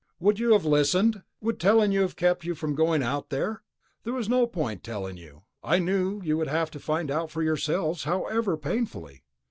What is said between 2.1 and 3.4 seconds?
kept you from going out